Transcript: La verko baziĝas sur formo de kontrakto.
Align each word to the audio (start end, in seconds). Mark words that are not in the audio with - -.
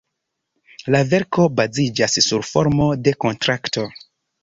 La 0.95 1.01
verko 1.11 1.45
baziĝas 1.61 2.19
sur 2.31 2.51
formo 2.55 2.91
de 3.07 3.19
kontrakto. 3.27 3.91